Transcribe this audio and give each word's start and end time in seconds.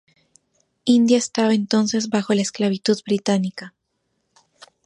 India 0.85 1.19
estaba 1.19 1.53
entonces 1.53 2.09
bajo 2.09 2.33
la 2.33 2.41
esclavitud 2.41 2.99
británica. 3.05 3.75